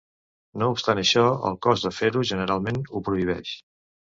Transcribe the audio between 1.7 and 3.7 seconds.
de fer-ho generalment ho prohibeix.